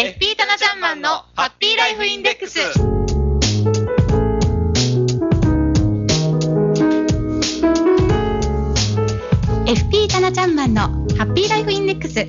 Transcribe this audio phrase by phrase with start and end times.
[0.00, 2.58] FP タナちゃんマンのハッピーライフインデックス。
[9.66, 12.26] FP タナちゃんマンのハッピーライフインデックス。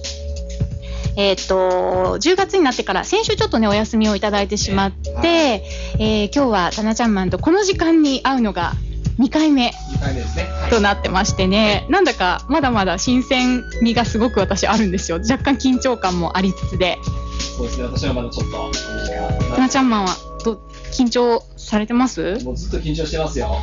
[1.19, 5.63] えっ、と、10月になってから、先週ちょっとね、お休みをいただいてしまって、え
[5.97, 8.73] えー今日はタナちゃんマンとこの時間に会うのが
[9.19, 10.43] 2回目2回目ですね。
[10.43, 15.17] はいとなってましてね、なんだかまだまだ新鮮味がすごく私あるんですよ。
[15.17, 16.99] 若干緊張感もありつつで。
[17.57, 18.71] そうですね、私はまだちょっと、
[19.55, 20.61] タナちゃんマンはど
[20.91, 22.37] 緊張されてます？
[22.43, 23.57] もうずっと緊張してますよ。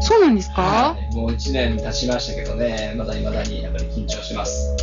[0.00, 4.76] そうなんですか、はいもう1年経ちましたけどね、まだ未だにやっぱり緊張してます。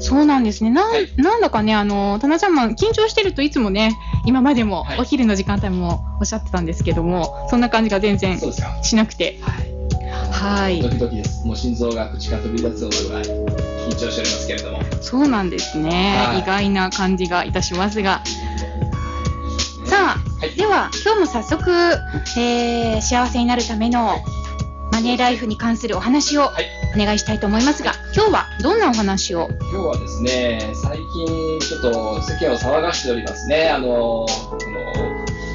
[0.00, 0.70] そうなんですね。
[0.70, 8.38] なん、はいなんだかね、あの、タナちゃんマン、緊張してるといつもね、今までもはいお昼の時間帯もおっしゃってたんですけども、そんな感じが全然。
[8.82, 9.38] しなくて。
[9.40, 9.72] はい。
[10.32, 11.46] はいドキドキです。
[11.46, 14.80] もう心臓が口から飛び出すようなぐらい緊張しておりますけれども。
[15.00, 18.22] そうなんですね、はい意外な感じがいたしますが。
[20.42, 21.70] はいでは、今日も早速、
[22.36, 24.16] えー幸せになるための
[24.90, 26.66] マネーライフに関するお話をはい。
[26.96, 29.48] お願いしたいと思いますが、今日はどんなお話を？
[29.70, 34.92] 今日はですね、最近ちょっと世間を騒がしておりますね、あの、この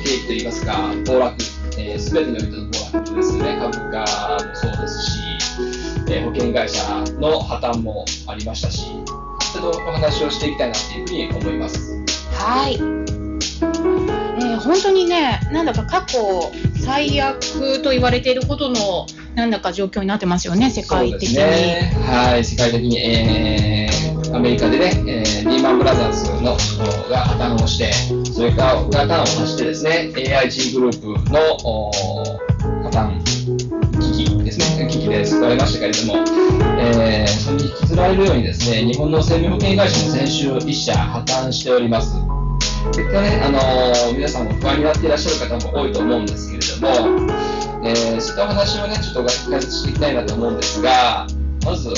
[0.06, 1.36] 景気といいますか、暴落、
[1.78, 5.20] えー、全てにおいての暴落ですね、株価もそうですし、
[6.08, 6.82] えー保険会社
[7.20, 12.02] の破綻もありましたし、ちょっとお話をしていきたいなというふうに思います。
[12.32, 13.07] はい。
[14.68, 16.52] 本当にね、なんだか過去
[16.84, 21.36] 最悪と言われていることの、なんだか状況になってますよね、世界的に。
[21.38, 26.52] ね、はい、世界的に、えーアメリカでね、えーリーマンブラザーズの
[27.10, 27.94] が破綻をして、
[28.34, 31.92] それからが破綻をしてですね、AIG グループのお
[32.84, 33.24] 破綻
[34.02, 36.16] 危機ですね、危機で救われましたけれども、
[36.78, 42.27] えーそれに引きずられるようにですね、日本の生命保険会社も先週1社破綻しております。
[42.94, 46.64] そういったね、あのー皆さんも不安になっていらっしゃる方も多いと思うんですけれ
[46.98, 47.32] ども、
[47.84, 51.28] えーそういったお話をね、ちょっと解説していきたいなと思うんですが、
[51.66, 51.96] まず、よ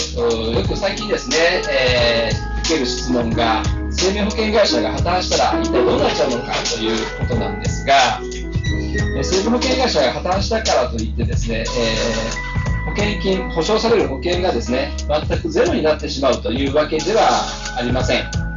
[0.67, 1.38] く最近ですね、
[1.72, 12.49] えー受ける質問が、生命保険会社が破綻したら一体どうなっちゃうのかということなんですが、えー生命保険会社が破綻したからといってですね、えー
[12.89, 17.47] 保険金、保証される保険がですね、全くゼロになってしまうというわけでは
[17.78, 18.48] ありません。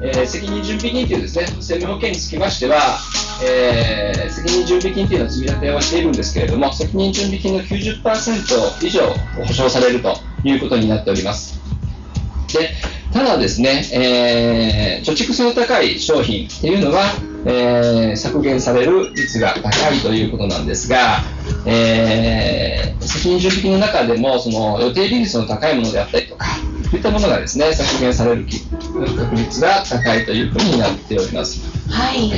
[0.00, 2.98] えー責任準備金というですね、生命保険につきましては、
[3.44, 9.00] えー責任準備金というのを積み立てはしているんですけれども、責任準備金の90%以上
[9.46, 11.58] 保証されるということになっております。
[12.52, 12.70] で
[13.12, 17.04] ただですね、えー貯蓄性の高い商品っていうのは、
[17.46, 21.22] えー削減される率が高いということなんですが、
[21.64, 26.46] え責任準備金の中でもその予定利率の高いものであったりとか、
[26.90, 28.46] そういったものがですね削減される
[29.16, 31.60] 確率が高いというふうになっております。
[31.90, 32.30] はい。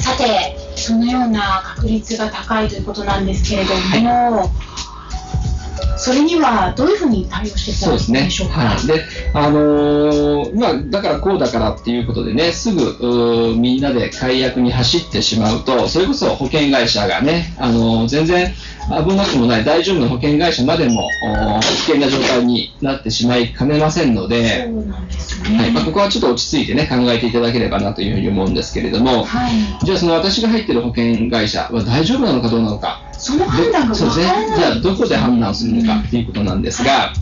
[0.00, 4.50] さて、そのような確率が高いということなんですけれども、
[6.00, 8.48] それにはどういうふうに対応していったらいいそうですねでしょう。
[8.48, 8.54] か。
[8.54, 8.86] はい。
[8.86, 9.04] で、
[9.34, 18.52] あのーまあ、だからこうだからっていうことでね、すぐ、みんなで解約に走ってしまうと、それこそ保険会社がね、あのー全然、
[19.06, 21.06] 危なくもない大丈夫な保険会社までも
[21.58, 24.68] お危険な状態になってしまいかねませんので。
[25.40, 29.52] はいまあ、ここはちょっと落ち着いてね、考えていただければなというふうに思うんですけれども、はい。
[29.84, 34.26] じゃあその私が入っている保険会社は大丈夫なのかどうなのか、その判断がそうですね。
[34.26, 34.58] わからない。
[34.58, 37.12] じゃあどこで判断するのかっていうことなんですが、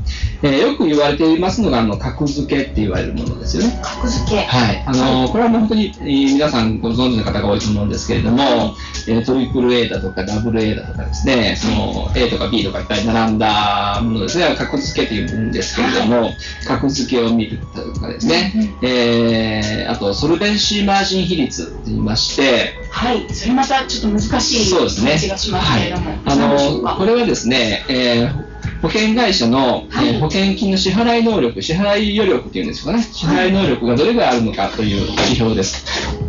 [0.42, 3.80] えーよく言われていますのが、あの格付けって言われるものですよね。
[3.82, 4.42] 格付け。
[4.44, 8.76] はい、あのこれは本当に、えー皆さんご存知の方が多いと思うんですけれども、
[9.08, 16.30] えートリプル A だとかダブル A だとかですね、その A とか B とかいっぱい並んだものですね、格付けというんですけれども、
[16.68, 18.52] 格付けを見るとかですね、
[18.82, 23.26] えーあとソルベンシーマージン比率と言いまして、はい。
[23.32, 25.10] それまたちょっと難しいそうですね。
[25.12, 28.48] 感じがしますけれあのこれはですね、えー
[28.82, 30.08] 保険会社の、はい。
[30.08, 35.84] えー保険金の支払い能力、支払い余力っていうんですかね、支払い能力がどれぐらいあるのかという指標です。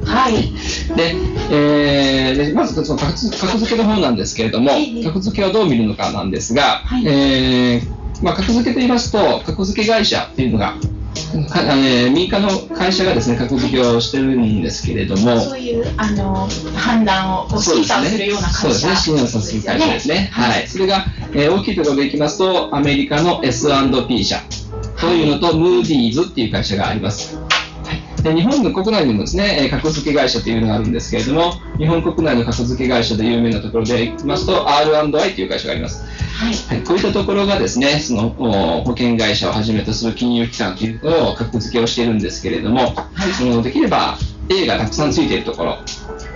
[0.06, 0.34] はい。
[0.96, 1.16] で、
[1.52, 7.04] えーでまずその格付けの方なんですけれどもええ、格付けはどう見るのかなんですが、はい。
[7.06, 10.78] えーまあ、格付けと言いますと、格付け会社っていうのが、か
[11.16, 20.30] えー民間の会社がですね、格付けをしてるんですけれども、そういうあの判断をこう審査をするような会社そうですね、審査する会社ですね。
[20.32, 20.68] ははいい。
[20.68, 24.42] それが、えー大きいところでいきますと、アメリカの S&P 社
[25.00, 27.38] というのと、ムーディーズっていう会社があります。
[28.22, 36.04] で日本の国内にもですね、えー格付け会社というのがあるんですけれども、日本国内の格付け会社で有名なところでいきますと、R&I という会社があります。
[36.40, 36.78] はい。
[36.78, 42.96] はい、こういったところがですね、そのお保険会社をはじめとする金融機関というのを格付けをしているんですけれども、
[43.38, 44.18] そのできれば
[44.50, 45.78] A がたくさんついているところ、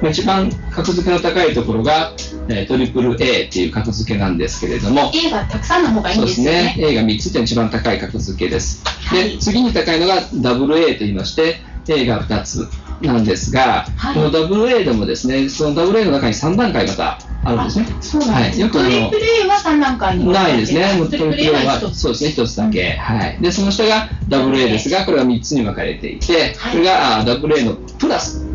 [0.01, 2.13] まあ一番格付けの高いところが、
[2.49, 6.91] えートリプル A っていう格付けなんですけれども、A がたくさんの方がいいそうんですよですねね。。
[6.91, 8.83] A が3つって一番高い格付けです。
[8.85, 12.67] はいで、次に高いのが WA と言いまして、A が2つ
[13.01, 17.87] なんですが、はいこの WA でもですね、その WA の中に3段階またあるんですね。
[18.01, 18.59] そうなんです。
[18.61, 20.85] はいよくあのトリプル A は3段階にないですね。
[20.97, 21.99] トリプル A は1つ。
[21.99, 22.91] そうですね、一つだけ。
[22.91, 23.37] はい。
[23.41, 28.52] で、その下が WA ですが、これは3つに分かれていて、はいこれがあ WA のプラス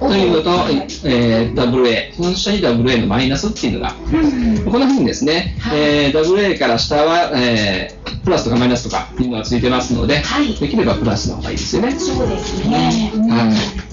[0.00, 0.74] というのと、はい
[1.04, 11.92] えー WA、その下に WA のマイナスっていうのが、うんこんな風にですね、はいえー WA から下は、えープラスとかマイナスとかいうのがついてますので、はいできればプラスの方がいいですよね。
[11.98, 13.12] そうですね。
[13.14, 13.90] うんはい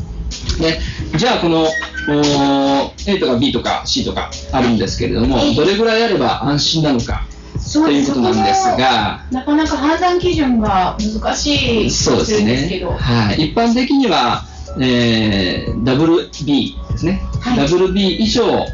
[0.62, 0.80] で
[1.16, 7.26] じゃあこのおー A とか B とか C とかあるんですけれども、はいどれぐらいあれば安心なのか
[7.60, 12.80] そということなんですが、のなかなか判断基準が難しいそうですね。
[12.80, 12.92] ど。
[12.92, 13.50] はい。
[13.50, 14.46] 一般的には、
[14.80, 17.22] えー、WB ですね。
[17.42, 18.66] はい WB 以上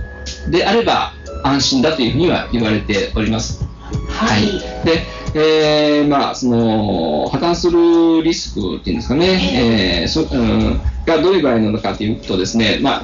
[0.50, 1.14] であれば
[1.44, 3.64] 安心だというふうには言われております。
[4.10, 4.46] はい。
[4.86, 5.04] で、
[5.36, 13.04] えーまあ、その破綻するリスクっていうんですかね、えーそうん、がどれぐらいなのかというとですね、まあ、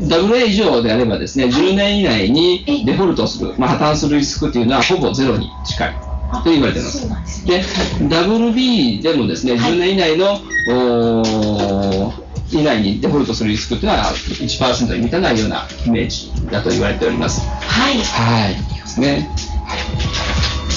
[0.00, 6.05] WA 以上であればですね、10年以内にデフォルトする、まあ、破綻するリスクというのはほぼゼロに近いあ
[6.42, 6.88] と言われていま
[7.26, 7.46] す。
[7.46, 7.62] で
[8.08, 17.40] WB でもですね、はい10年以内の、おー以内にデフォルトするリスクというのは1%に満たないようなイメージだと言われております。
[17.40, 17.98] はい。
[17.98, 18.54] はい。
[18.54, 19.28] ですね。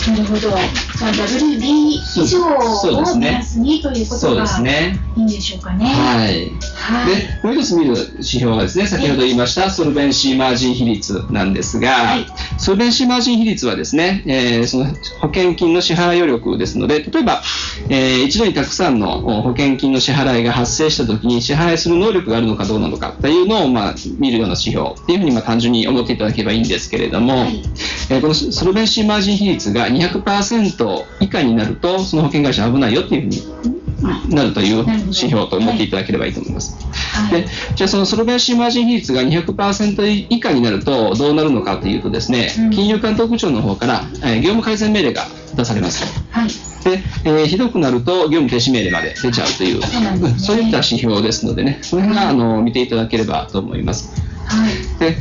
[0.09, 0.39] なるほど。
[0.39, 4.99] じゃあ WB 以上を目安にというこそうでとがすね。
[5.15, 5.85] いいんでしょうかね。
[5.85, 6.51] はい。
[6.75, 7.15] はい。
[7.15, 12.25] で、もう一つ見る指標がですね、先ほど言いましたソルベンシーマージン比率なんですが、はい
[12.57, 14.85] ソルベンシーマージン比率はですね、えーその
[15.21, 17.41] 保険金の支払い余力ですので、例えば、
[17.89, 27.63] えー一度にたくさんのお保険金の支払いが発生したときに支払いする能力があるのかどうなのかというのを、まあ、見るような指標っていうふうにまあ単純に思っていただければいいんですけれども、はい
[28.09, 33.27] えーこのソルベンシーマージン比率が200%以下になると、その保険会社は危ないよっていうふう
[34.29, 36.75] になるという指標と思っていただければいいと思います。
[36.75, 46.03] はいでじゃあそのソルベンシーマージン比率が200%以下になるとどうなるのかというとですね、うん金融監督庁の方から、えー業務改善命令が出されます。
[46.31, 46.49] はい。
[46.83, 49.81] で、えーひどくなると業務停止命令まで出ちゃうという、
[50.39, 54.28] そうねいった指標ですのでね、その辺があの見ていただければと思います。
[54.49, 54.99] はい。
[54.99, 55.17] で、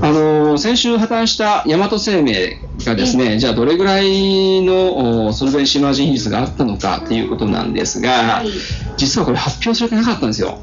[0.00, 8.48] あのー先週破綻した大和生命がですね、じゃあどれぐらいのおソルベンシーマージン比率があったのかということなんですが、はい。
[8.96, 10.58] 実はこれ発表されてなかったんですよ。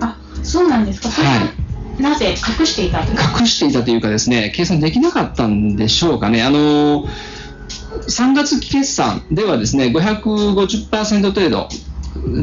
[0.00, 1.08] あ、そうなんですか。
[1.08, 1.66] ははい
[2.02, 6.42] なぜ隠していたという隠していたというかですね、計算できなかったんでしょうかね。
[6.42, 7.08] あのー
[8.08, 11.68] 3月期決算ではですね、550%程度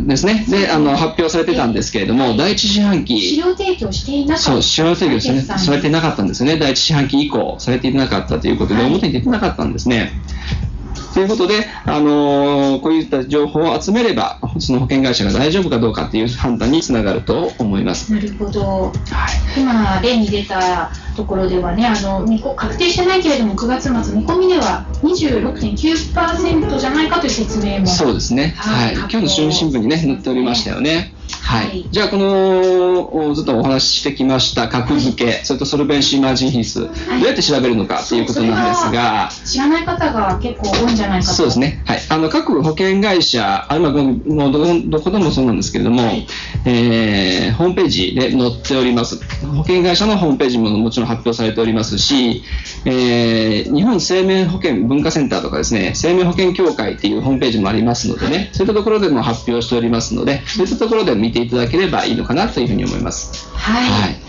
[0.08, 4.52] ですね、で、あの、発表されてたんですけれども、第一四半資期、料提供していなかった。
[4.52, 6.58] そう、支払い制御ですね、決算されてなかったんですよね。
[6.58, 10.14] 第一四半期以降、されていなかったということで、はい表に出てなかったんですね。
[11.14, 18.12] ということで、あのーこういった情報を集めれば、その保険会社が大丈夫かどうかっていう判断につながると思います。
[18.12, 18.62] なるほど。
[18.62, 18.92] は
[19.56, 19.62] い。
[19.62, 27.88] 今、例に出たところではね、あの確定してないけれども、9月末、見込みでは26.9%じゃないかという説明も。
[27.88, 28.54] そうですね。
[28.58, 28.98] ははいい。
[28.98, 31.14] 今日の週新聞にね、載っておりましたよね。
[31.44, 31.88] ははいい。
[31.92, 41.34] じゃあ、この、おずっとお話ししてきました格付け、それとソルベンシーマージン比数、どうやって調べるのかっていうことなんですが、知らない方が結構多いんじゃないかと。
[41.34, 41.60] そうです。
[41.60, 41.84] ね。
[41.86, 42.02] はい。
[42.10, 46.26] あの、各保険会社、あるいはもうどこどこでもそうなんですけれども、はい
[46.66, 49.20] えーホームページで載っております。
[49.46, 52.42] 保険会社のホームページももちろん発表されておりますし、
[52.86, 63.50] えー日本生命保険文化センターとかですね、生命保険協会っていうホームページもありますのでね、そういったところでも発表しておりますので、そういったところで見ていただければいいのかなというふうに思います。
[63.56, 63.90] はい。
[63.90, 64.24] はい。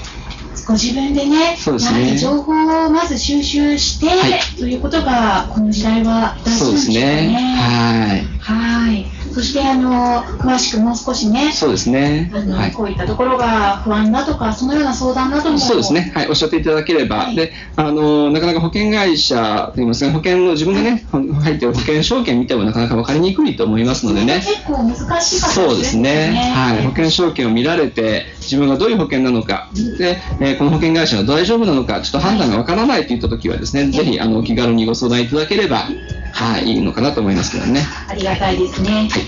[0.66, 7.26] ご自分でね、そうですね情報をまず収集して、はいということが、この時代は大事ですなんでしょうかね。
[7.28, 7.56] ね。
[7.56, 8.38] はい。
[8.38, 9.13] はい。
[9.34, 12.30] そして、あの、詳しくもう少しね、そうですね。
[12.32, 12.72] はい。
[12.72, 15.58] こういったところが不安だとか、そのような相談なども。
[15.58, 24.36] そうですね、はい、おっしゃっていただければ、はいであのなかなか保険会社といいますか、保険の自分がね、ほ入っている保険証券見てもなかなか分かりにくいと思いますのでね。
[24.36, 35.88] 結構難しかったりするんそうですね、はい、保険証券を見られて、自分がどういう保険なのか、でえーこの保険会社が大丈夫なのか、ちょっと判断がわからないといったときはですね、ぜひあのお気軽にご相談いただければ、
[36.32, 37.82] はい、いいのかなと思いますけどね。
[38.08, 39.08] ありがたいですね。
[39.10, 39.23] はい。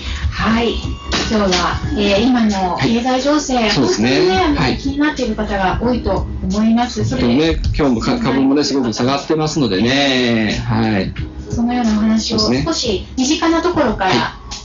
[1.29, 4.27] 今日は、えー今の経済情勢、そうですね。
[4.27, 4.77] ね、はい。
[4.77, 7.03] 気になっている方が多いと思います。
[7.03, 11.13] それで、でもね、今日もか株もね、すごく下がってますのでね、はい。
[11.53, 14.11] そのようなお話を少し身近なところから、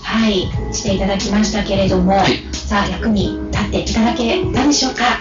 [0.02, 2.38] はい、していただきましたけれども、はい。
[2.52, 5.18] さあ、役に立っていただけたでしょうか？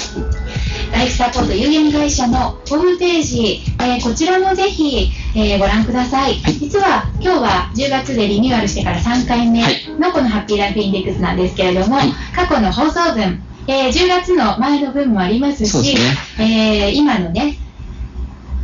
[0.92, 6.36] ライフサポート有限会社のホームページ、えーこちらもぜひ、えーご覧ください。
[6.42, 17.58] はい実は今日は10月でリニューアルしてから3回目はいのこのハッピーライフインデックスなんですけれども、はい過去の放送分、えー10月の前の分もありますし、そうですえー今のね、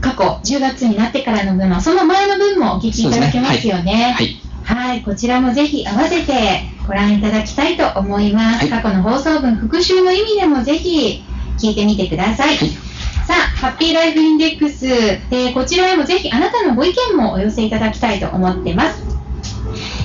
[0.01, 4.13] 過去10月になってからの分も、その前の分もお聞きいただけますよね。
[4.15, 4.37] はい。
[4.63, 8.59] はい、こちらもぜひ合わせてご覧いただきたいと思います。
[8.59, 11.23] はい過去の放送分、復習の意味でもぜひ
[11.57, 12.57] 聞いてみてください。
[12.57, 19.03] さあ、ハッピーライフインデックス、えーこちらへもぜひあなたのご意見もお寄せいただきたいと思ってます。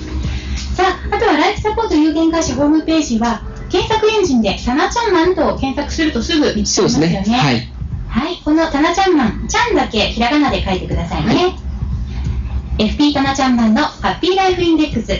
[0.75, 7.07] さあ、あとはライフサポート有限会社ホームページは、検索エンジンでタナちゃんマンと検索するとすぐ見つかりますよね。
[7.07, 7.37] ですね。
[7.37, 7.69] はい。
[8.07, 11.55] はい、このタナちゃんマン、ちゃんだけひらがなで書いてくださいね。
[12.77, 15.19] FP タナちゃんマンのハッピーライフインデックス。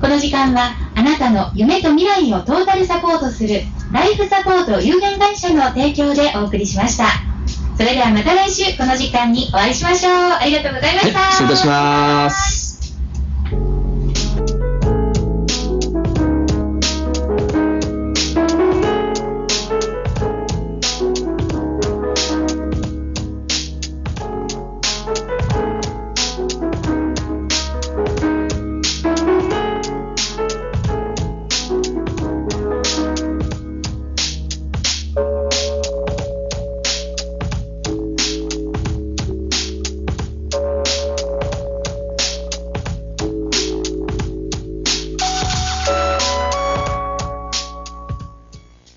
[0.00, 7.06] この時間はあなたの夢と未来をトータルサポートするライフサポート有限会社の提供でお送りしました。
[7.76, 10.12] それではまた来週この時間にお会いしましょう。
[10.12, 11.30] ありがとうございまはい、した。
[11.30, 12.63] 失礼いたします。